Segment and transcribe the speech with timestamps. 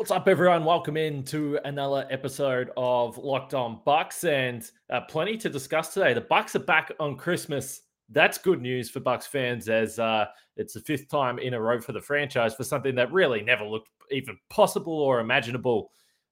[0.00, 0.64] What's up, everyone?
[0.64, 6.14] Welcome in to another episode of Locked On Bucks, and uh, plenty to discuss today.
[6.14, 7.82] The Bucks are back on Christmas.
[8.08, 10.24] That's good news for Bucks fans, as uh,
[10.56, 13.62] it's the fifth time in a row for the franchise for something that really never
[13.62, 15.90] looked even possible or imaginable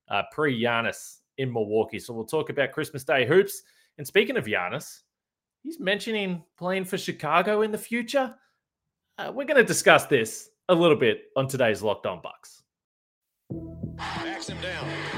[0.08, 1.98] uh, pre Giannis in Milwaukee.
[1.98, 3.64] So we'll talk about Christmas Day hoops.
[3.98, 5.00] And speaking of Giannis,
[5.62, 8.34] he's mentioning playing for Chicago in the future.
[9.18, 12.57] Uh, we're going to discuss this a little bit on today's Locked On Bucks.
[13.96, 15.17] Backs him down.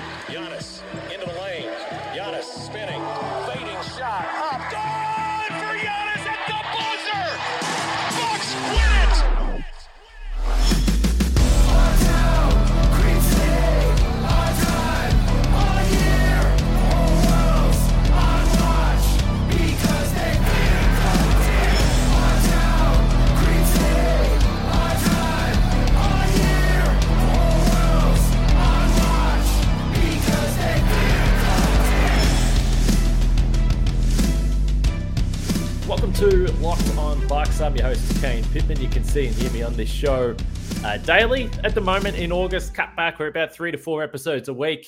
[37.80, 38.78] Your host, Kane Pitman.
[38.78, 40.36] You can see and hear me on this show
[40.84, 42.74] uh, daily at the moment in August.
[42.74, 44.86] Cut back, we're about three to four episodes a week.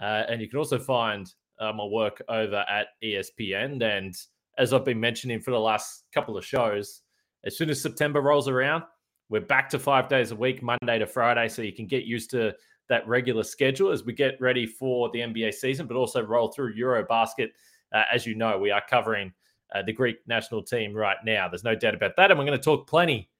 [0.00, 3.82] Uh, and you can also find uh, my work over at ESPN.
[3.82, 4.14] And
[4.56, 7.02] as I've been mentioning for the last couple of shows,
[7.44, 8.84] as soon as September rolls around,
[9.30, 11.48] we're back to five days a week, Monday to Friday.
[11.48, 12.54] So you can get used to
[12.88, 16.76] that regular schedule as we get ready for the NBA season, but also roll through
[16.76, 17.48] Eurobasket.
[17.92, 19.32] Uh, as you know, we are covering
[19.74, 21.48] uh, the Greek national team right now.
[21.48, 22.30] There's no doubt about that.
[22.30, 23.30] And we're going to talk plenty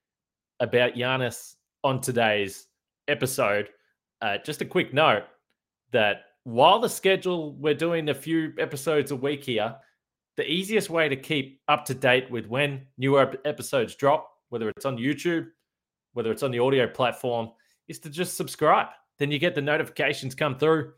[0.61, 1.55] about Giannis
[1.85, 2.67] on today's
[3.07, 3.71] episode.
[4.21, 5.25] Uh, just a quick note
[5.93, 9.77] that while the schedule, we're doing a few episodes a week here,
[10.37, 14.85] the easiest way to keep up to date with when newer episodes drop, whether it's
[14.85, 15.49] on YouTube,
[16.13, 17.51] whether it's on the audio platform,
[17.89, 18.89] is to just subscribe.
[19.19, 20.93] Then you get the notifications come through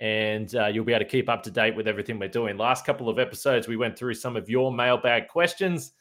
[0.00, 2.56] and uh, you'll be able to keep up to date with everything we're doing.
[2.56, 5.92] Last couple of episodes, we went through some of your mailbag questions,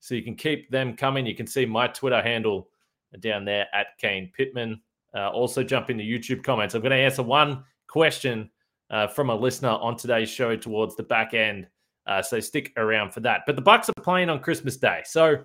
[0.00, 1.26] so you can keep them coming.
[1.26, 2.68] You can see my Twitter handle
[3.20, 4.80] down there at Kane Pitman.
[5.14, 6.74] Uh, also, jump into YouTube comments.
[6.74, 8.50] I'm going to answer one question
[8.90, 11.66] uh, from a listener on today's show towards the back end,
[12.06, 13.42] uh, so stick around for that.
[13.46, 15.44] But the Bucks are playing on Christmas Day, so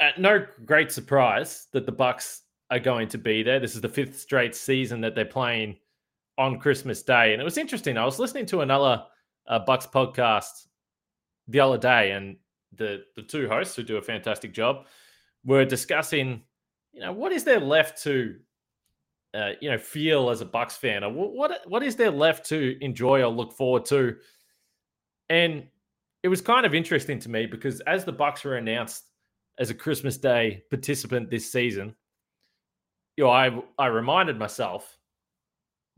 [0.00, 3.60] uh, no great surprise that the Bucks are going to be there.
[3.60, 5.76] This is the fifth straight season that they're playing
[6.38, 7.32] on Christmas Day.
[7.32, 7.96] And it was interesting.
[7.96, 9.04] I was listening to another
[9.46, 10.66] uh, Bucks podcast
[11.48, 12.36] the other day, and
[12.74, 14.86] the the two hosts who do a fantastic job
[15.44, 16.42] were discussing,
[16.92, 18.36] you know, what is there left to,
[19.34, 22.76] uh, you know, feel as a Bucks fan, or what what is there left to
[22.80, 24.16] enjoy or look forward to?
[25.30, 25.66] And
[26.22, 29.04] it was kind of interesting to me because as the Bucks were announced
[29.58, 31.94] as a Christmas Day participant this season,
[33.16, 34.98] you know, I I reminded myself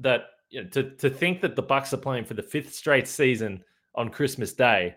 [0.01, 3.09] that you know, to to think that the Bucks are playing for the fifth straight
[3.09, 3.63] season
[3.95, 4.97] on Christmas Day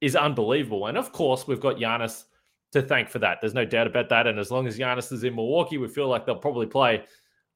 [0.00, 0.86] is unbelievable.
[0.86, 2.24] And of course, we've got Giannis
[2.72, 3.38] to thank for that.
[3.40, 4.26] There's no doubt about that.
[4.26, 7.04] And as long as Giannis is in Milwaukee, we feel like they'll probably play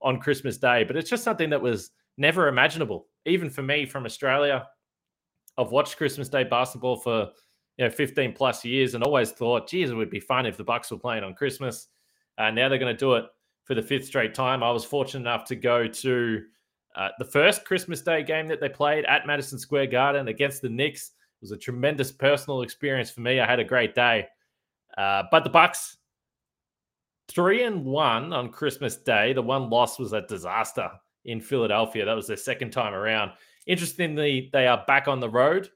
[0.03, 0.85] on Christmas Day.
[0.85, 4.67] But it's just something that was never imaginable, even for me from Australia.
[5.59, 7.31] I've watched Christmas Day basketball for
[7.79, 10.65] you know 15 plus years and always thought, geez, it would be fun if the
[10.65, 11.89] Bucks were playing on Christmas.
[12.39, 13.25] Uh, now they're going to do it
[13.65, 14.63] for the fifth straight time.
[14.63, 16.43] I was fortunate enough to go to
[16.97, 20.69] uh, the first Christmas Day game that they played at Madison Square Garden against the
[20.69, 21.13] Knicks.
[21.43, 23.39] Was a tremendous personal experience for me.
[23.39, 24.27] I had a great day.
[24.97, 25.99] Uh, but the Bucks,
[27.29, 29.35] three and one on Christmas Day.
[29.35, 30.91] The one loss was a disaster
[31.27, 32.07] in Philadelphia.
[32.07, 33.33] That was their second time around.
[33.67, 35.69] Interestingly, they are back on the road.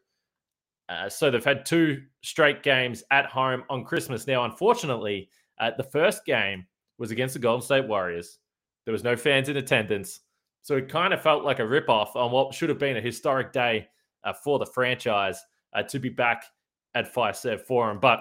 [0.88, 4.26] Uh, so they've had two straight games at home on Christmas.
[4.26, 6.66] Now, unfortunately, uh, the first game
[6.98, 8.38] was against the Golden State Warriors.
[8.86, 10.20] There was no fans in attendance.
[10.62, 13.52] So it kind of felt like a ripoff on what should have been a historic
[13.52, 13.88] day
[14.24, 15.40] uh, for the franchise
[15.72, 16.44] uh, to be back
[16.94, 17.98] at Fiserv Forum.
[18.00, 18.20] But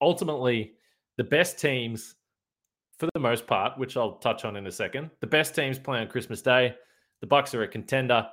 [0.00, 0.74] ultimately,
[1.16, 2.16] the best teams,
[2.98, 6.00] for the most part, which I'll touch on in a second, the best teams play
[6.00, 6.74] on Christmas Day.
[7.20, 8.26] The Bucks are a contender,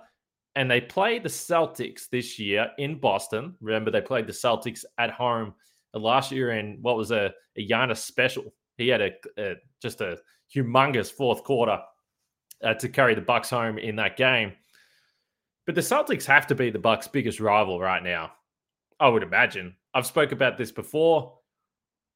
[0.56, 3.56] and they play the Celtics this year in Boston.
[3.61, 5.53] Remember, they played the Celtics at home
[5.94, 8.44] last year in what was a, a Giannis special.
[8.77, 10.18] He had a, a just a
[10.53, 11.79] humongous fourth quarter
[12.63, 14.54] uh, to carry the Bucks home in that game.
[15.66, 18.34] But the Celtics have to be the Bucks' biggest rival right now.
[19.00, 19.75] I would imagine.
[19.94, 21.34] I've spoke about this before.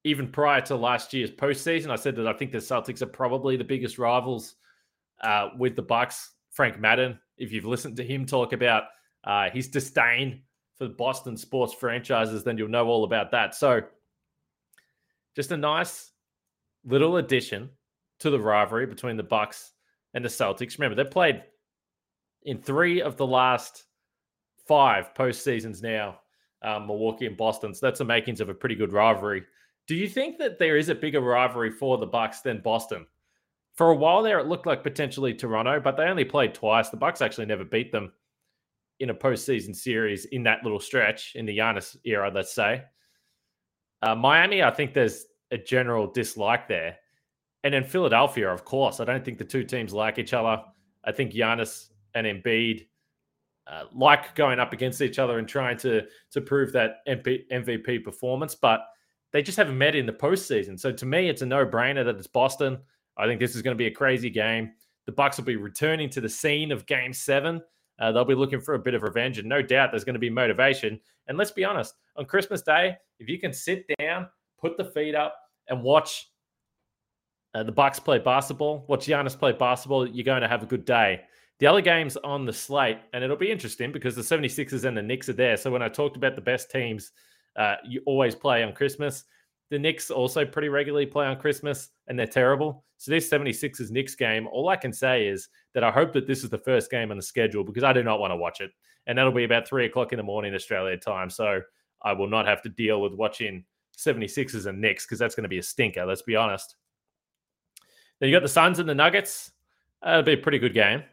[0.05, 3.57] Even prior to last year's postseason, I said that I think the Celtics are probably
[3.57, 4.55] the biggest rivals
[5.21, 6.35] uh, with the Bucks.
[6.51, 8.83] Frank Madden, if you've listened to him talk about
[9.23, 10.41] uh, his disdain
[10.77, 13.55] for the Boston sports franchises, then you'll know all about that.
[13.55, 13.81] So,
[15.35, 16.11] just a nice
[16.85, 17.69] little addition
[18.19, 19.71] to the rivalry between the Bucks
[20.13, 20.77] and the Celtics.
[20.77, 21.43] Remember, they've played
[22.43, 23.85] in three of the last
[24.67, 26.19] five postseasons now,
[26.61, 27.73] um, Milwaukee and Boston.
[27.73, 29.43] So that's the makings of a pretty good rivalry.
[29.87, 33.05] Do you think that there is a bigger rivalry for the Bucks than Boston?
[33.73, 36.89] For a while there, it looked like potentially Toronto, but they only played twice.
[36.89, 38.11] The Bucks actually never beat them
[38.99, 42.83] in a postseason series in that little stretch in the Giannis era, let's say.
[44.01, 46.97] Uh, Miami, I think there's a general dislike there.
[47.63, 50.63] And in Philadelphia, of course, I don't think the two teams like each other.
[51.03, 52.87] I think Giannis and Embiid
[53.69, 58.03] uh, like going up against each other and trying to to prove that MP, MVP
[58.03, 58.81] performance, but
[59.31, 60.79] they just haven't met in the postseason.
[60.79, 62.79] So to me, it's a no brainer that it's Boston.
[63.17, 64.71] I think this is going to be a crazy game.
[65.05, 67.61] The Bucks will be returning to the scene of Game Seven.
[67.99, 70.19] Uh, they'll be looking for a bit of revenge, and no doubt there's going to
[70.19, 70.99] be motivation.
[71.27, 74.27] And let's be honest, on Christmas Day, if you can sit down,
[74.59, 75.35] put the feet up,
[75.67, 76.31] and watch
[77.53, 80.85] uh, the Bucks play basketball, watch Giannis play basketball, you're going to have a good
[80.85, 81.21] day.
[81.59, 85.01] The other games on the slate, and it'll be interesting because the 76ers and the
[85.01, 85.57] Knicks are there.
[85.57, 87.11] So when I talked about the best teams,
[87.57, 89.25] uh, you always play on Christmas.
[89.69, 92.85] The Knicks also pretty regularly play on Christmas, and they're terrible.
[92.97, 96.43] So this 76ers Knicks game, all I can say is that I hope that this
[96.43, 98.71] is the first game on the schedule because I do not want to watch it.
[99.07, 101.29] And that'll be about three o'clock in the morning Australia time.
[101.29, 101.61] So
[102.01, 103.63] I will not have to deal with watching
[103.97, 106.75] 76ers and Knicks because that's going to be a stinker, let's be honest.
[108.19, 109.51] Then you got the Suns and the Nuggets.
[110.01, 111.03] That'll be a pretty good game.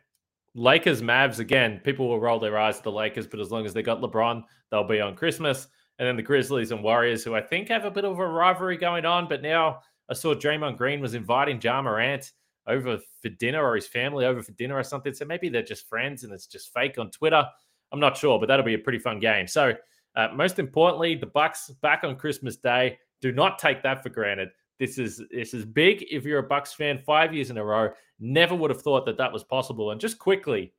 [0.55, 3.75] Lakers, Mavs, again, people will roll their eyes at the Lakers, but as long as
[3.75, 5.69] they got LeBron, they'll be on Christmas.
[5.99, 8.77] And then the Grizzlies and Warriors, who I think have a bit of a rivalry
[8.77, 12.33] going on, but now I saw Draymond Green was inviting Ja Morant
[12.67, 15.13] over for dinner or his family over for dinner or something.
[15.15, 17.47] So maybe they're just friends and it's just fake on Twitter.
[17.93, 19.47] I'm not sure, but that'll be a pretty fun game.
[19.47, 19.75] So
[20.17, 22.99] uh, most importantly, the Bucks back on Christmas Day.
[23.21, 24.51] Do not take that for granted.
[24.79, 26.05] This is this is big.
[26.11, 27.91] If you're a Bucks fan, five years in a row,
[28.21, 29.91] never would have thought that that was possible.
[29.91, 30.73] And just quickly,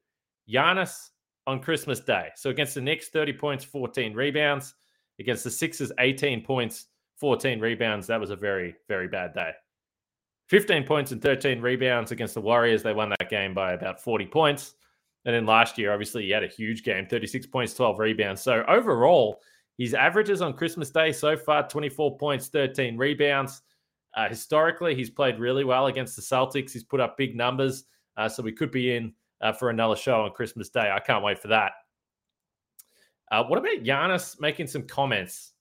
[0.50, 1.10] Giannis
[1.48, 2.30] on Christmas Day.
[2.36, 4.76] So against the Knicks, 30 points, 14 rebounds.
[5.20, 8.06] Against the Sixers, 18 points, 14 rebounds.
[8.06, 9.52] That was a very, very bad day.
[10.50, 12.84] 15 points and 13 rebounds against the Warriors.
[12.84, 14.76] They won that game by about 40 points.
[15.26, 18.42] And then last year, obviously, he had a huge game 36 points, 12 rebounds.
[18.42, 19.42] So overall,
[19.78, 23.62] his averages on Christmas Day so far 24 points, 13 rebounds.
[24.18, 26.72] Uh, historically, he's played really well against the Celtics.
[26.72, 27.86] He's put up big numbers.
[28.18, 30.92] Uh, so we could be in uh, for another show on Christmas Day.
[30.92, 31.74] I can't wait for that.
[33.32, 35.54] Uh, what about Giannis making some comments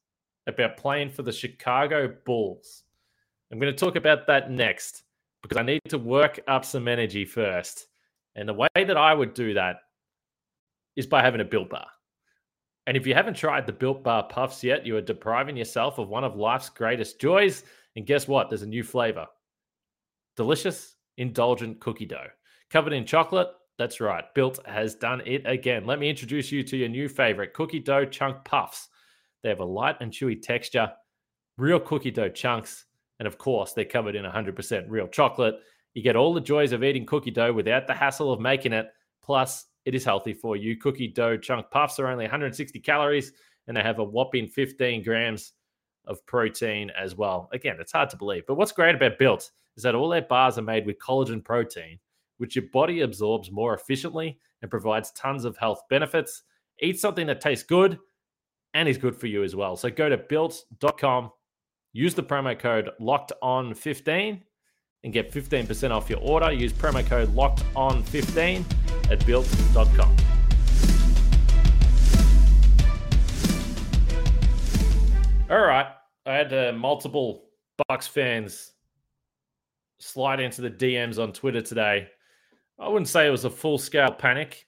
[0.46, 2.84] about playing for the Chicago Bulls?
[3.52, 5.02] I'm going to talk about that next
[5.42, 7.88] because I need to work up some energy first.
[8.36, 9.76] And the way that I would do that
[10.96, 11.86] is by having a built bar.
[12.86, 16.08] And if you haven't tried the built bar puffs yet, you are depriving yourself of
[16.08, 17.64] one of life's greatest joys.
[17.96, 18.48] And guess what?
[18.48, 19.26] There's a new flavor
[20.36, 22.28] delicious, indulgent cookie dough.
[22.70, 23.48] Covered in chocolate.
[23.78, 24.24] That's right.
[24.34, 25.86] Built has done it again.
[25.86, 28.88] Let me introduce you to your new favorite cookie dough chunk puffs.
[29.42, 30.92] They have a light and chewy texture,
[31.56, 32.84] real cookie dough chunks.
[33.18, 35.56] And of course, they're covered in 100% real chocolate.
[35.94, 38.88] You get all the joys of eating cookie dough without the hassle of making it.
[39.22, 40.76] Plus, it is healthy for you.
[40.76, 43.32] Cookie dough chunk puffs are only 160 calories
[43.66, 45.52] and they have a whopping 15 grams
[46.06, 47.48] of protein as well.
[47.52, 48.44] Again, it's hard to believe.
[48.46, 51.98] But what's great about Built is that all their bars are made with collagen protein,
[52.38, 56.42] which your body absorbs more efficiently and provides tons of health benefits.
[56.80, 57.98] Eat something that tastes good
[58.74, 59.76] and is good for you as well.
[59.76, 61.30] So go to built.com,
[61.92, 64.42] use the promo code locked on 15
[65.04, 66.52] and get 15% off your order.
[66.52, 68.64] Use promo code locked on 15
[69.10, 70.16] at built.com.
[75.48, 75.86] All right.
[76.26, 77.44] I had uh, multiple
[77.88, 78.72] Bucks fans
[79.98, 82.08] slide into the DMs on Twitter today.
[82.78, 84.66] I wouldn't say it was a full scale panic.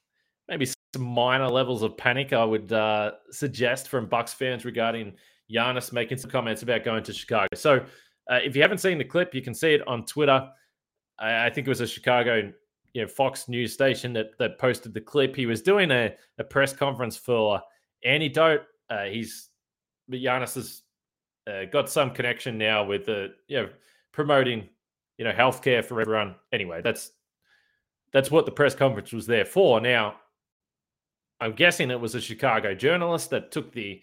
[0.48, 5.14] Maybe some minor levels of panic I would uh, suggest from Bucks fans regarding
[5.52, 7.48] Giannis making some comments about going to Chicago.
[7.54, 7.84] So
[8.30, 10.48] uh, if you haven't seen the clip, you can see it on Twitter.
[11.18, 12.52] I, I, think it was a Chicago
[12.94, 15.34] you know, Fox news station that, that posted the clip.
[15.34, 17.60] He was doing a, a press conference for
[18.04, 18.62] Antidote.
[18.88, 19.48] Uh, he's
[20.10, 20.82] Giannis has
[21.48, 23.68] uh, got some connection now with the you know
[24.12, 24.68] promoting
[25.16, 26.34] you know healthcare for everyone.
[26.52, 27.12] Anyway, that's
[28.12, 29.80] that's what the press conference was there for.
[29.80, 30.16] Now,
[31.40, 34.02] I'm guessing it was a Chicago journalist that took the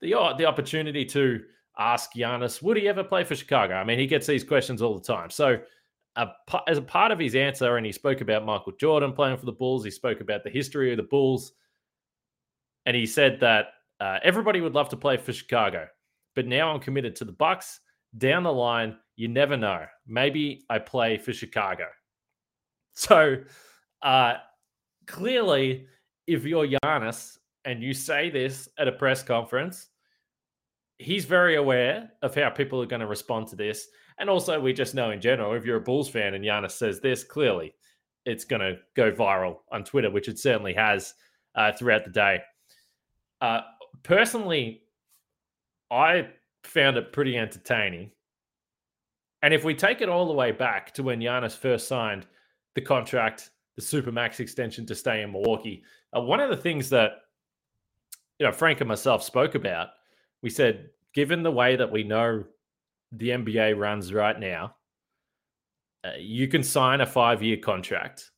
[0.00, 1.42] the the opportunity to
[1.78, 3.74] ask Giannis, would he ever play for Chicago?
[3.74, 5.30] I mean, he gets these questions all the time.
[5.30, 5.58] So,
[6.16, 6.26] uh,
[6.66, 9.52] as a part of his answer, and he spoke about Michael Jordan playing for the
[9.52, 11.52] Bulls, he spoke about the history of the Bulls,
[12.86, 13.66] and he said that
[14.00, 15.86] uh, everybody would love to play for Chicago,
[16.36, 17.80] but now I'm committed to the Bucks.
[18.18, 19.84] down the line, you never know.
[20.06, 21.86] Maybe I play for Chicago.
[22.98, 23.36] So
[24.00, 24.36] uh,
[25.06, 25.86] clearly,
[26.26, 29.88] if you're Giannis and you say this at a press conference,
[30.96, 33.88] he's very aware of how people are going to respond to this.
[34.16, 36.98] And also, we just know in general, if you're a Bulls fan and Giannis says
[37.00, 37.74] this, clearly
[38.24, 41.12] it's going to go viral on Twitter, which it certainly has
[41.54, 42.40] uh, throughout the day.
[43.42, 43.60] Uh,
[44.04, 44.85] personally,
[45.90, 46.28] I
[46.64, 48.10] found it pretty entertaining.
[49.42, 52.26] And if we take it all the way back to when Giannis first signed
[52.74, 55.82] the contract, the Supermax extension to stay in Milwaukee,
[56.16, 57.12] uh, one of the things that
[58.38, 59.88] you know Frank and myself spoke about,
[60.42, 62.44] we said, given the way that we know
[63.12, 64.74] the NBA runs right now,
[66.04, 68.30] uh, you can sign a five-year contract.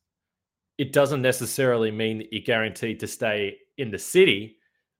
[0.77, 4.57] It doesn't necessarily mean that you're guaranteed to stay in the city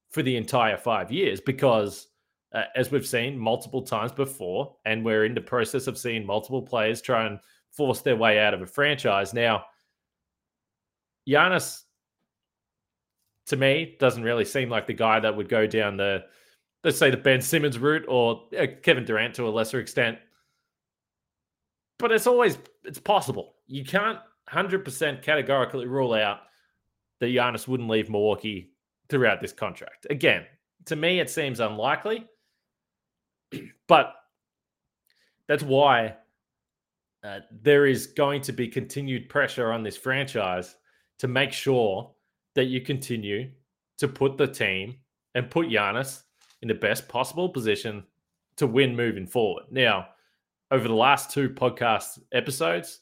[0.09, 2.08] for the entire five years because
[2.53, 6.61] uh, as we've seen multiple times before, and we're in the process of seeing multiple
[6.61, 7.39] players try and
[7.71, 9.33] force their way out of a franchise.
[9.33, 9.65] Now,
[11.27, 11.83] Giannis,
[13.47, 16.23] to me, doesn't really seem like the guy that would go down the,
[16.83, 20.17] let's say, the Ben Simmons route or uh, Kevin Durant to a lesser extent.
[21.99, 23.55] But it's always it's possible.
[23.67, 26.39] You can't hundred percent categorically rule out
[27.19, 28.71] that Giannis wouldn't leave Milwaukee
[29.09, 30.07] throughout this contract.
[30.09, 30.45] Again,
[30.85, 32.25] to me, it seems unlikely.
[33.89, 34.13] But
[35.47, 36.15] that's why
[37.23, 40.77] uh, there is going to be continued pressure on this franchise
[41.17, 42.11] to make sure
[42.55, 43.49] that you continue
[43.97, 44.95] to put the team
[45.35, 46.21] and put Giannis
[46.61, 48.03] in the best possible position
[48.55, 49.63] to win moving forward.
[49.71, 50.09] Now,
[50.71, 52.99] over the last two podcast episodes,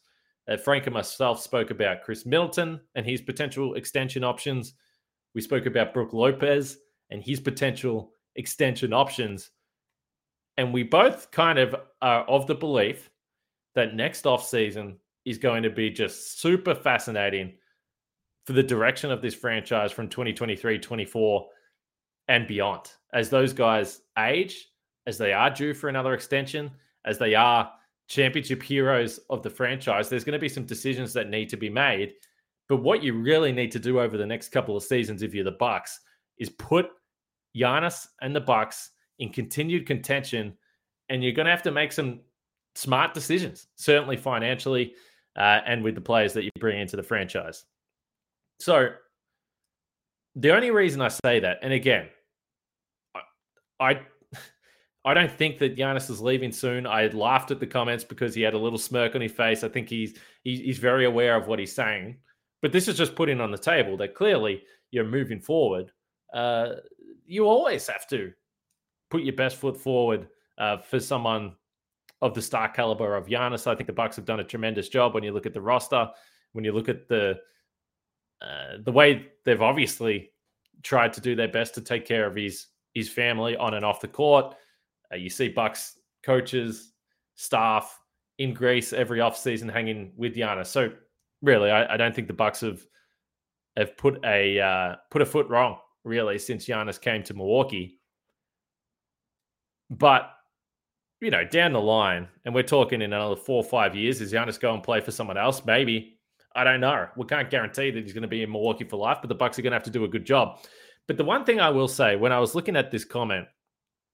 [0.47, 4.73] uh, Frank and myself spoke about Khris Middleton and his potential extension options.
[5.35, 6.77] We spoke about Brook Lopez
[7.09, 9.51] and his potential extension options.
[10.57, 13.09] And we both kind of are of the belief
[13.75, 17.53] that next off season is going to be just super fascinating
[18.45, 21.47] for the direction of this franchise from 2023 24
[22.29, 22.91] and beyond.
[23.13, 24.69] As those guys age,
[25.05, 26.71] as they are due for another extension,
[27.05, 27.71] as they are
[28.07, 31.69] championship heroes of the franchise, there's going to be some decisions that need to be
[31.69, 32.13] made.
[32.67, 35.43] But what you really need to do over the next couple of seasons, if you're
[35.43, 35.99] the Bucks,
[36.37, 36.87] is put
[37.55, 40.53] Giannis and the Bucks in continued contention,
[41.09, 42.21] and you're going to have to make some
[42.75, 44.93] smart decisions, certainly financially
[45.35, 47.65] uh, and with the players that you bring into the franchise.
[48.59, 48.89] So,
[50.35, 52.07] the only reason I say that, and again,
[53.79, 54.01] I
[55.05, 56.85] I don't think that Giannis is leaving soon.
[56.85, 59.63] I laughed at the comments because he had a little smirk on his face.
[59.63, 62.17] I think he's he's very aware of what he's saying.
[62.61, 65.91] But this is just putting on the table that clearly you're moving forward.
[66.33, 66.73] Uh,
[67.25, 68.33] you always have to
[69.09, 71.55] put your best foot forward uh, for someone
[72.21, 73.67] of the star caliber of Giannis.
[73.67, 76.09] I think the Bucks have done a tremendous job when you look at the roster,
[76.53, 77.37] when you look at the
[78.41, 80.31] uh, the way they've obviously
[80.83, 84.01] tried to do their best to take care of his his family on and off
[84.01, 84.55] the court.
[85.11, 86.93] Uh, you see Bucks coaches,
[87.35, 87.99] staff
[88.39, 90.67] in Greece every offseason hanging with Giannis.
[90.67, 90.91] So
[91.41, 92.85] really, I, I, don't think the Bucks have
[93.75, 97.96] have put a uh, put a foot wrong really since Giannis came to Milwaukee.
[99.89, 100.31] But
[101.21, 104.31] you know, down the line, and we're talking in another four or five years, is
[104.31, 105.65] Giannis go and play for someone else?
[105.65, 106.19] Maybe.
[106.55, 107.07] I don't know.
[107.15, 109.59] We can't guarantee that he's going to be in Milwaukee for life, but the Bucks
[109.59, 110.59] are going to have to do a good job.
[111.07, 113.47] But the one thing I will say, when I was looking at this comment,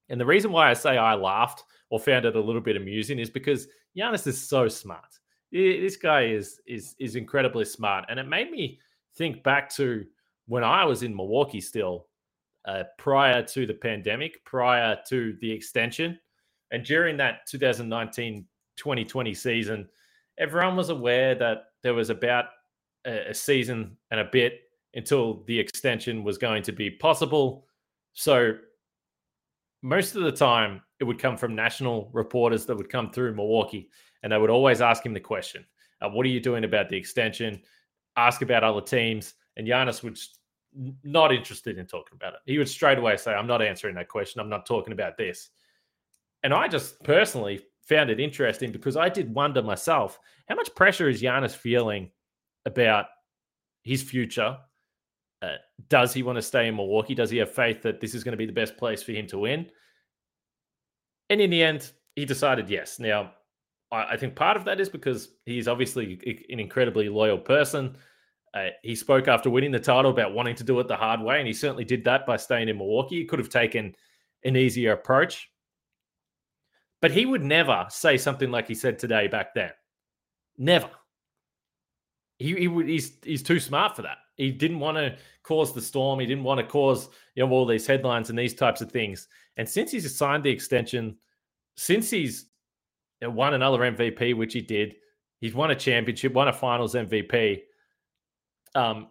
[0.10, 3.20] and the reason why I say I laughed or found it a little bit amusing
[3.20, 5.20] is because Giannis is so smart.
[5.52, 8.80] This guy is is is incredibly smart, and it made me
[9.16, 10.06] think back to
[10.48, 12.08] when I was in Milwaukee still,
[12.66, 16.20] uh, prior to the pandemic, prior to the extension,
[16.72, 18.46] and during that 2019
[18.78, 19.88] 2020 season,
[20.38, 22.46] everyone was aware that there was about
[23.06, 24.62] a, season and a bit
[24.96, 27.68] until the extension was going to be possible.
[28.14, 28.54] So
[29.82, 33.90] most of the time, it would come from national reporters that would come through Milwaukee,
[34.22, 35.66] and they would always ask him the question,
[36.02, 37.62] uh, "What are you doing about the extension?"
[38.16, 40.18] Ask about other teams, and Giannis would
[41.04, 42.40] not interested in talking about it.
[42.46, 44.42] He would straight away say, "I'm not answering that question.
[44.42, 45.50] I'm not talking about this."
[46.44, 51.10] And I just personally found it interesting because I did wonder myself how much pressure
[51.10, 52.12] is Giannis feeling
[52.66, 53.06] about
[53.84, 54.58] his future?
[55.42, 55.56] Uh,
[55.90, 57.16] does he want to stay in Milwaukee?
[57.16, 59.28] Does he have faith that this is going to be the best place for him
[59.28, 59.70] to win?
[61.30, 63.00] And in the end, he decided yes.
[63.00, 63.34] Now,
[63.92, 67.98] I, I think part of that is because he's obviously an incredibly loyal person.
[68.54, 71.40] Uh, he spoke after winning the title about wanting to do it the hard way,
[71.40, 73.18] and he certainly did that by staying in Milwaukee.
[73.18, 73.96] He could have taken
[74.44, 75.50] an easier approach
[77.02, 79.72] But he would never say something like he said today back then.
[80.58, 80.90] Never.
[82.40, 84.18] He, he would, he's he's too smart for that.
[84.38, 86.20] He didn't want to cause the storm.
[86.20, 89.28] He didn't want to cause you know all these headlines and these types of things.
[89.58, 91.18] And since he's signed the extension,
[91.78, 92.48] since he's
[93.22, 94.96] won another MVP, which he did,
[95.40, 97.62] he's won a championship, won a Finals MVP.
[98.76, 99.08] Um,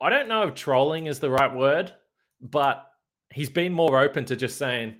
[0.00, 1.92] I don't know if trolling is the right word,
[2.40, 2.86] but
[3.30, 4.96] he's been more open to just saying,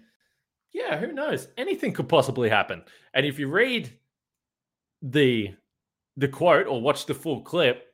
[0.72, 1.48] "Yeah, who knows?
[1.56, 2.82] Anything could possibly happen."
[3.14, 3.92] And if you read
[5.02, 5.54] the
[6.16, 7.88] the quote or watch the full clip,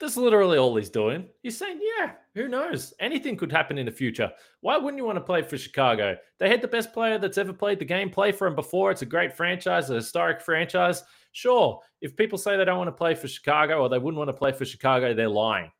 [0.00, 1.26] that's literally all he's doing.
[1.42, 2.94] He's saying, yeah, who knows?
[3.00, 4.32] Anything could happen in the future.
[4.60, 6.16] Why wouldn't you want to play for Chicago?
[6.38, 8.90] They had the best player that's ever played the game play for him before.
[8.90, 11.04] It's a great franchise, a historic franchise.
[11.34, 14.28] Sure, if people say they don't want to play for Chicago or they wouldn't want
[14.28, 15.70] to play for Chicago, they're lying.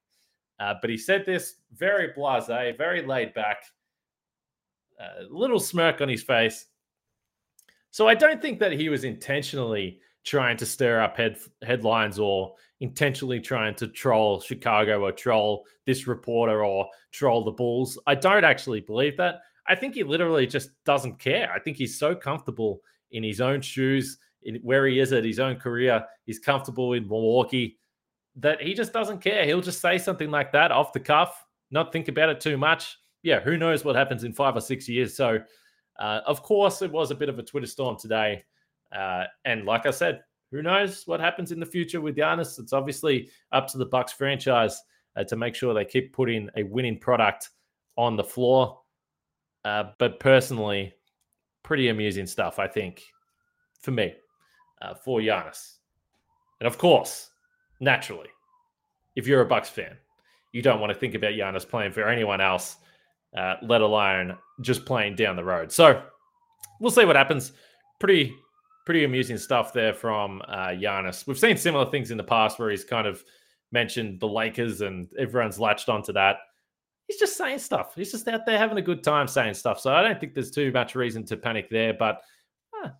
[0.58, 3.62] Uh, but he said this very blase, very laid back,
[4.98, 6.66] a little smirk on his face.
[7.92, 12.54] So I don't think that he was intentionally trying to stir up head, headlines or
[12.80, 17.96] intentionally trying to troll Chicago or troll this reporter or troll the Bulls.
[18.08, 19.36] I don't actually believe that.
[19.68, 21.52] I think he literally just doesn't care.
[21.52, 22.80] I think he's so comfortable
[23.12, 26.04] in his own shoes, in where he is at his own career.
[26.26, 27.78] He's comfortable in Milwaukee
[28.36, 29.44] that he just doesn't care.
[29.44, 32.98] He'll just say something like that off the cuff, not think about it too much.
[33.22, 35.16] Yeah, who knows what happens in five or six years.
[35.16, 35.38] So,
[35.98, 38.44] uh, of course, it was a bit of a Twitter storm today.
[38.94, 42.58] Uh, and like I said, who knows what happens in the future with Giannis?
[42.58, 44.80] It's obviously up to the Bucks franchise
[45.16, 47.50] uh, to make sure they keep putting a winning product
[47.96, 48.80] on the floor.
[49.64, 50.92] Uh, but personally,
[51.62, 53.02] pretty amusing stuff, I think,
[53.80, 54.14] for me,
[54.84, 55.76] uh, for Giannis.
[56.60, 57.30] And of course,
[57.80, 58.28] naturally,
[59.16, 59.96] if you're a Bucks fan,
[60.52, 62.76] you don't want to think about Giannis playing for anyone else,
[63.36, 65.72] uh, let alone just playing down the road.
[65.72, 66.02] So
[66.80, 67.52] we'll see what happens.
[67.98, 68.34] Pretty
[68.84, 71.26] pretty amusing stuff there from uh, Giannis.
[71.26, 73.24] We've seen similar things in the past where he's kind of
[73.72, 76.36] mentioned the Lakers and everyone's latched onto that.
[77.08, 77.94] He's just saying stuff.
[77.94, 79.80] He's just out there having a good time saying stuff.
[79.80, 81.94] So I don't think there's too much reason to panic there.
[81.94, 82.20] But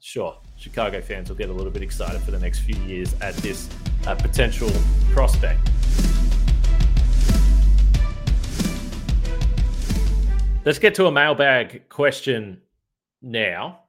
[0.00, 3.34] sure, Chicago fans will get a little bit excited for the next few years at
[3.36, 3.68] this
[4.06, 4.70] uh, potential
[5.12, 5.60] prospect.
[10.64, 12.62] Let's get to a mailbag question
[13.20, 13.80] now.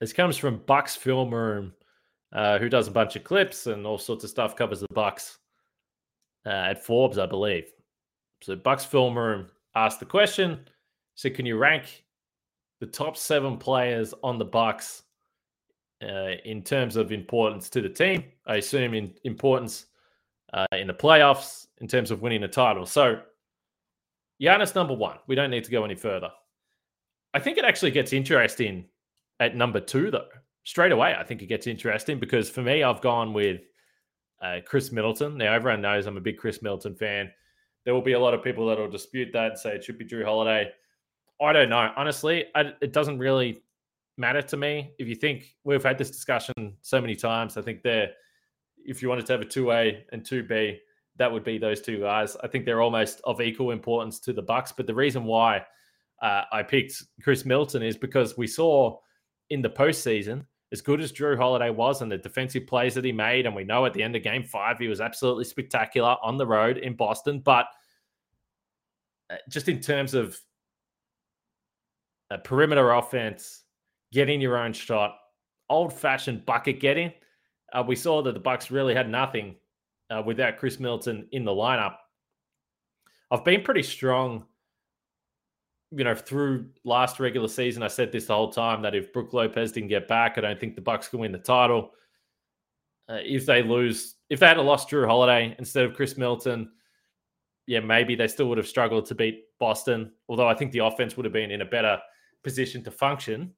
[0.00, 1.72] This comes from Bucks Film Room,
[2.32, 5.38] uh, who does a bunch of clips and all sorts of stuff, covers the Bucks
[6.44, 7.72] uh, at Forbes, I believe.
[8.42, 10.60] So Bucks Film Room asked the question.
[11.14, 12.04] So can you rank
[12.80, 15.02] the top seven players on the Bucks
[16.02, 18.24] uh, in terms of importance to the team?
[18.46, 19.86] I assume in importance
[20.52, 22.86] uh, in the playoffs in terms of winning a title.
[22.86, 23.20] So
[24.40, 25.18] Giannis number one.
[25.26, 26.30] We don't need to go any further.
[27.34, 28.86] I think it actually gets interesting
[29.40, 30.28] at number two, though,
[30.64, 33.60] straight away, I think it gets interesting because for me, I've gone with
[34.42, 35.36] uh, Khris Middleton.
[35.36, 37.30] Now, everyone knows I'm a big Khris Middleton fan.
[37.84, 39.98] There will be a lot of people that will dispute that and say it should
[39.98, 40.70] be Jrue Holiday.
[41.40, 41.92] I don't know.
[41.96, 43.62] Honestly, I, it doesn't really
[44.16, 44.92] matter to me.
[44.98, 48.10] If you think we've had this discussion so many times, I think they're,
[48.84, 50.78] if you wanted to have a 2A and 2B,
[51.16, 52.36] that would be those two guys.
[52.42, 54.72] I think they're almost of equal importance to the Bucks.
[54.72, 55.64] But the reason why
[56.22, 58.98] uh, I picked Khris Middleton is because we saw
[59.50, 63.12] in the postseason, as good as Jrue Holiday was and the defensive plays that he
[63.12, 66.36] made, and we know at the end of game five, he was absolutely spectacular on
[66.36, 67.40] the road in Boston.
[67.40, 67.66] But
[69.30, 70.38] uh, just in terms of
[72.30, 73.62] a perimeter offense,
[74.12, 75.16] getting your own shot,
[75.68, 77.12] old fashioned bucket getting,
[77.72, 79.56] uh, we saw that the Bucks really had nothing
[80.10, 81.96] uh, without Khris Middleton in the lineup.
[83.30, 84.46] I've been pretty strong
[85.92, 89.32] you know, through last regular season, I said this the whole time that if Brook
[89.32, 91.92] Lopez didn't get back, I don't think the Bucks can win the title.
[93.08, 96.70] Uh, if they lose, if they had lost Jrue Holiday instead of Chris Milton,
[97.66, 100.12] yeah, maybe they still would have struggled to beat Boston.
[100.28, 101.98] Although I think the offense would have been in a better
[102.44, 103.52] position to function.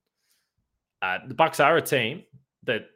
[1.02, 2.24] Uh, the Bucks are a team
[2.64, 2.86] that,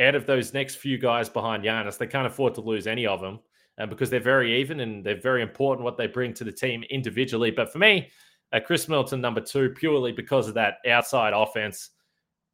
[0.00, 3.20] out of those next few guys behind Giannis, they can't afford to lose any of
[3.20, 3.38] them,
[3.78, 6.82] uh, because they're very even and they're very important what they bring to the team
[6.90, 7.50] individually.
[7.50, 8.10] But for me,
[8.52, 11.90] uh, Khris Middleton, number two, purely because of that outside offense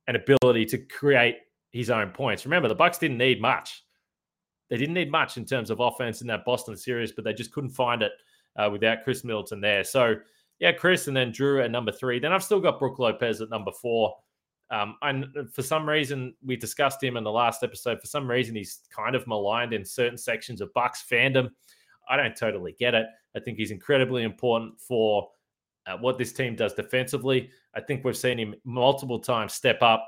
[0.09, 1.37] and ability to create
[1.73, 2.45] his own points.
[2.45, 3.85] Remember, the Bucks didn't need much.
[4.69, 7.53] They didn't need much in terms of offense in that Boston series, but they just
[7.53, 8.13] couldn't find it
[8.57, 9.85] uh, without Khris Middleton there.
[9.85, 10.17] So,
[10.59, 12.19] yeah, Khris, and then Jrue at number three.
[12.19, 14.15] Then I've still got Brook Lopez at number four.
[14.71, 18.01] Um, and for some reason, we discussed him in the last episode.
[18.01, 21.51] For some reason, he's kind of maligned in certain sections of Bucks fandom.
[22.09, 23.07] I don't totally get it.
[23.37, 25.29] I think he's incredibly important for
[25.87, 27.51] uh, what this team does defensively.
[27.75, 30.07] I think we've seen him multiple times step up.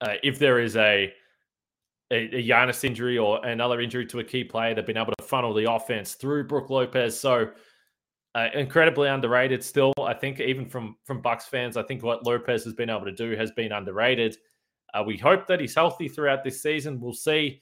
[0.00, 1.12] Uh, if there is a,
[2.12, 5.24] a, a Giannis injury or another injury to a key player, they've been able to
[5.24, 7.18] funnel the offense through Brook Lopez.
[7.18, 7.50] So
[8.38, 9.92] uh, incredibly underrated still.
[10.00, 13.12] I think even from from Bucks fans, I think what Lopez has been able to
[13.12, 14.36] do has been underrated.
[14.94, 17.00] Uh, we hope that he's healthy throughout this season.
[17.00, 17.60] We'll see.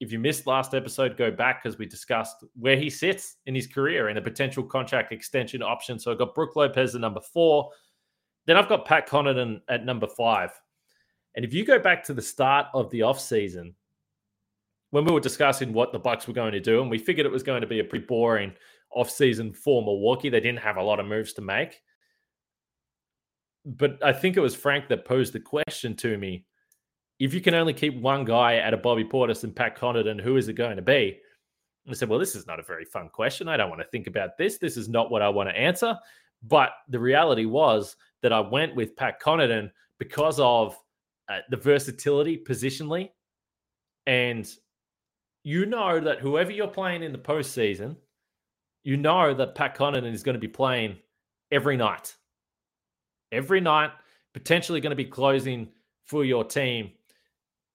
[0.00, 3.66] If you missed last episode, go back because we discussed where he sits in his
[3.66, 5.98] career and a potential contract extension option.
[5.98, 7.70] So I've got Brook Lopez at number four.
[8.46, 10.50] Then I've got Pat Connaughton at number five.
[11.36, 13.74] And if you go back to the start of the offseason,
[14.90, 17.32] when we were discussing what the Bucks were going to do, and we figured it
[17.32, 18.52] was going to be a pretty boring
[18.96, 21.80] offseason for Milwaukee, they didn't have a lot of moves to make.
[23.64, 26.44] But I think it was Frank that posed the question to me
[27.18, 30.36] if you can only keep one guy out of Bobby Portis and Pat Connaughton, who
[30.36, 31.18] is it going to be?
[31.88, 33.48] I said, well, this is not a very fun question.
[33.48, 34.58] I don't want to think about this.
[34.58, 35.96] This is not what I want to answer.
[36.42, 40.76] But the reality was that I went with Pat Connaughton because of
[41.28, 43.10] uh, the versatility positionally.
[44.06, 44.50] And
[45.44, 47.96] you know that whoever you're playing in the postseason,
[48.84, 50.96] you know that Pat Connaughton is going to be playing
[51.50, 52.14] every night.
[53.32, 53.90] Every night,
[54.32, 55.68] potentially going to be closing
[56.04, 56.92] for your team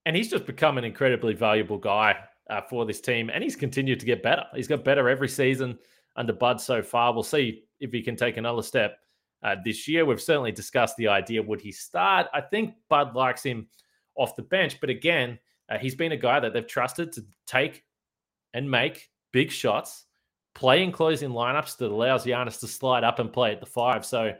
[0.09, 2.17] and he's just become an incredibly valuable guy
[2.49, 4.43] uh, for this team, and he's continued to get better.
[4.55, 5.77] He's got better every season
[6.15, 7.13] under Bud so far.
[7.13, 8.97] We'll see if he can take another step
[9.43, 10.05] uh, this year.
[10.05, 12.27] We've certainly discussed the idea would he start.
[12.33, 13.67] I think Bud likes him
[14.15, 15.37] off the bench, but again,
[15.69, 17.83] uh, he's been a guy that they've trusted to take
[18.55, 20.05] and make big shots,
[20.59, 24.05] play in closing lineups that allows Giannis to slide up and play at the five.
[24.05, 24.33] So,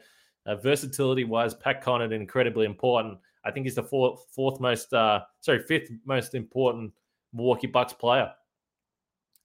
[0.46, 3.18] uh, versatility wise, Pat Connaughton incredibly important.
[3.46, 6.92] I think he's the fourth, fourth most, uh, sorry, fifth most important
[7.32, 8.30] Milwaukee Bucks player.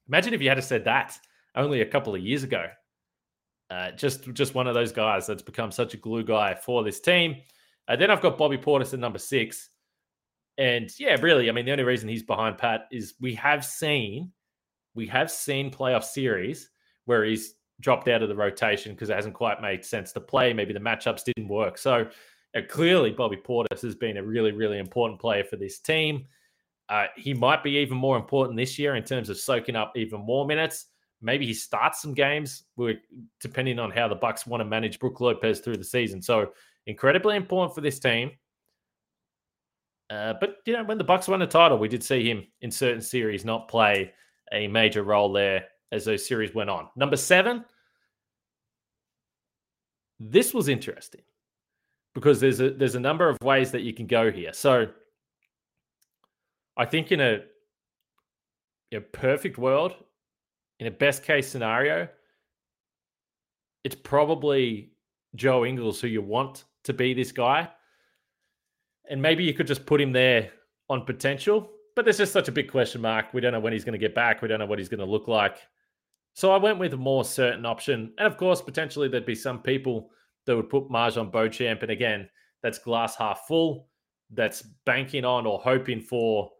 [0.09, 1.17] Imagine if you had said that
[1.55, 2.65] only a couple of years ago.
[3.69, 6.99] Uh, just, just one of those guys that's become such a glue guy for this
[6.99, 7.37] team.
[7.87, 9.69] Uh, then I've got Bobby Portis at number six,
[10.57, 14.31] and yeah, really, I mean, the only reason he's behind Pat is we have seen,
[14.95, 16.69] we have seen playoff series
[17.05, 20.53] where he's dropped out of the rotation because it hasn't quite made sense to play.
[20.53, 21.77] Maybe the matchups didn't work.
[21.77, 22.07] So
[22.55, 26.25] uh, clearly, Bobby Portis has been a really, really important player for this team.
[26.87, 30.21] Uh, he might be even more important this year in terms of soaking up even
[30.21, 30.85] more minutes.
[31.21, 32.63] Maybe he starts some games,
[33.41, 36.21] depending on how the Bucks want to manage Brook Lopez through the season.
[36.21, 36.51] So
[36.85, 38.31] incredibly important for this team.
[40.09, 42.69] Uh, but you know, when the Bucks won the title, we did see him in
[42.69, 44.13] certain series not play
[44.55, 46.87] a major role there as those series went on.
[46.95, 47.63] Number seven.
[50.19, 51.21] This was interesting
[52.13, 54.53] because there's a there's a number of ways that you can go here.
[54.53, 54.87] So
[56.77, 57.41] I think in a,
[58.93, 59.93] a perfect world,
[60.79, 62.07] in a best case scenario,
[63.83, 64.91] it's probably
[65.35, 67.69] Joe Ingles who you want to be this guy.
[69.09, 70.51] And maybe you could just put him there
[70.89, 73.33] on potential, but there's just such a big question mark.
[73.33, 74.41] We don't know when he's going to get back.
[74.41, 75.57] We don't know what he's going to look like.
[76.33, 78.13] So I went with a more certain option.
[78.17, 80.11] And of course, potentially there'd be some people
[80.45, 81.81] that would put MarJon Beauchamp.
[81.81, 82.29] And again,
[82.61, 83.87] that's glass half full.
[84.29, 86.51] That's banking on or hoping for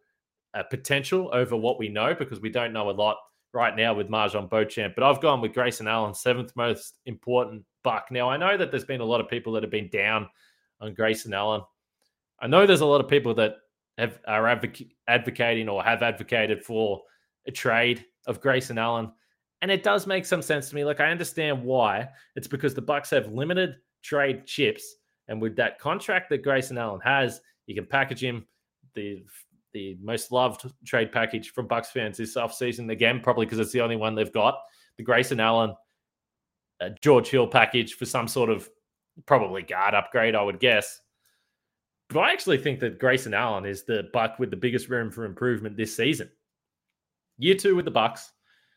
[0.53, 3.17] a potential over what we know because we don't know a lot
[3.53, 4.95] right now with MarJon Beauchamp.
[4.95, 8.07] But I've gone with Grayson Allen, seventh most important buck.
[8.11, 10.29] Now, I know that there's been a lot of people that have been down
[10.79, 11.61] on Grayson Allen.
[12.39, 13.55] I know there's a lot of people that
[13.97, 17.01] have are advoc- advocating or have advocated for
[17.47, 19.11] a trade of Grayson Allen
[19.61, 20.83] and it does make some sense to me.
[20.83, 22.09] Like I understand why.
[22.35, 27.01] It's because the Bucks have limited trade chips, and with that contract that Grayson Allen
[27.03, 28.45] has, you can package him
[28.93, 29.23] the
[29.73, 32.91] the most loved trade package from Bucks fans this offseason.
[32.91, 34.59] Again, probably because it's the only one they've got.
[34.97, 35.73] The Grayson Allen,
[36.79, 38.69] uh, George Hill package for some sort of
[39.25, 40.99] probably guard upgrade, I would guess.
[42.09, 45.25] But I actually think that Grayson Allen is the Buck with the biggest room for
[45.25, 46.29] improvement this season.
[47.37, 48.31] Year two with the Bucks,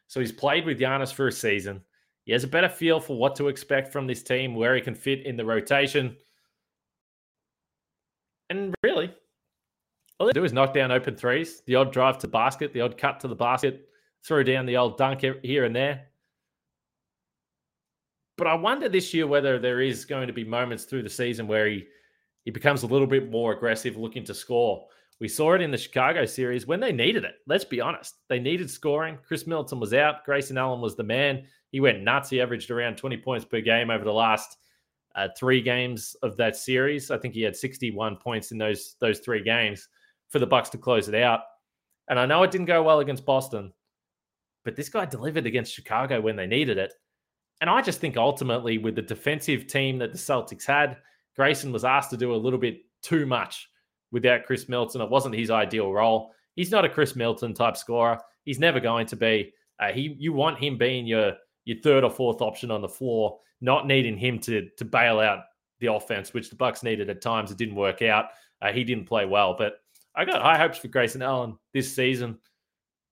[0.06, 1.82] so he's played with Giannis for a season.
[2.24, 4.94] He has a better feel for what to expect from this team, where he can
[4.94, 6.16] fit in the rotation.
[8.50, 9.14] And really,
[10.18, 12.98] all they do is knock down open threes, the odd drive to basket, the odd
[12.98, 13.88] cut to the basket,
[14.24, 16.06] throw down the old dunk here and there.
[18.36, 21.46] But I wonder this year whether there is going to be moments through the season
[21.46, 21.86] where he
[22.48, 24.86] he becomes a little bit more aggressive, looking to score.
[25.20, 27.34] We saw it in the Chicago series when they needed it.
[27.46, 28.14] Let's be honest.
[28.30, 29.18] They needed scoring.
[29.22, 30.24] Khris Middleton was out.
[30.24, 31.44] Grayson Allen was the man.
[31.72, 32.30] He went nuts.
[32.30, 34.56] He averaged around 20 points per game over the last
[35.14, 37.10] uh, three games of that series.
[37.10, 39.86] I think he had 61 points in those those three games
[40.30, 41.40] for the Bucks to close it out.
[42.08, 43.74] And I know it didn't go well against Boston,
[44.64, 46.94] but this guy delivered against Chicago when they needed it.
[47.60, 50.96] And I just think ultimately, with the defensive team that the Celtics had,
[51.38, 53.70] Grayson was asked to do a little bit too much
[54.10, 55.00] without Khris Middleton.
[55.00, 56.32] It wasn't his ideal role.
[56.56, 58.18] He's not a Khris Middleton type scorer.
[58.44, 59.52] He's never going to be.
[59.78, 63.38] Uh, he you want him being your your third or fourth option on the floor,
[63.60, 65.44] not needing him to to bail out
[65.78, 67.52] the offense, which the Bucks needed at times.
[67.52, 68.30] It didn't work out.
[68.60, 69.74] Uh, he didn't play well, but
[70.16, 72.38] I got high hopes for Grayson Allen this season.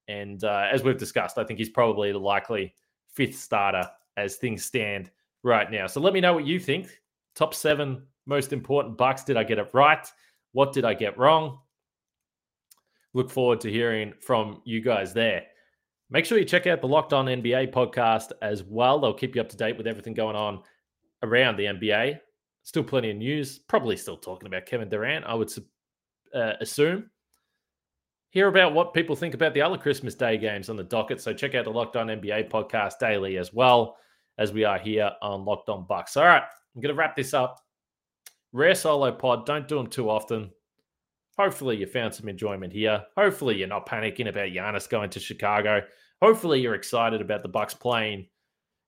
[0.09, 2.75] And uh, as we've discussed, I think he's probably the likely
[3.13, 5.13] fifth starter as things stand
[5.45, 5.87] right now.
[5.87, 6.89] So let me know what you think.
[7.37, 9.25] Top seven most important Bucks.
[9.25, 10.07] Did I get it right?
[10.53, 11.59] What did I get wrong?
[13.15, 15.45] Look forward to hearing from you guys there.
[16.11, 19.01] Make sure you check out the Locked On NBA podcast as well.
[19.01, 20.63] They'll keep you up to date with everything going on
[21.23, 22.21] around the NBA.
[22.63, 23.59] Still plenty of news.
[23.59, 25.53] Probably still talking about Kevin Durant, I would
[26.35, 27.11] uh, assume.
[28.31, 31.21] Hear about what people think about the other Christmas Day games on the docket.
[31.21, 33.97] So check out the Locked On NBA podcast daily as well
[34.39, 36.17] as we are here on Locked On Bucks.
[36.17, 37.66] All right, I'm going to wrap this up.
[38.53, 39.47] Rare solo pod.
[39.47, 40.51] Don't do them too often.
[41.39, 43.05] Hopefully, you found some enjoyment here.
[43.17, 45.83] Hopefully, you're not panicking about Giannis going to Chicago.
[46.23, 48.27] Hopefully, you're excited about the Bucks playing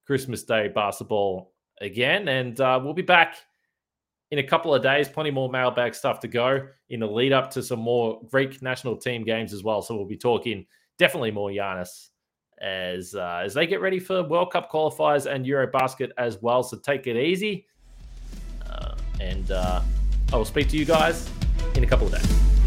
[0.07, 2.29] Christmas Day basketball again.
[2.29, 3.37] And uh, we'll be back
[4.31, 5.09] in a couple of days.
[5.09, 8.97] Plenty more mailbag stuff to go in the lead up to some more Greek national
[8.97, 9.83] team games as well.
[9.83, 10.65] So we'll be talking
[10.99, 12.09] definitely more Giannis
[12.61, 16.63] as uh, as they get ready for World Cup qualifiers and Eurobasket as well.
[16.63, 17.67] So take it easy,
[18.69, 19.81] uh, and uh,
[20.33, 21.29] I will speak to you guys
[21.75, 22.58] in a couple of days.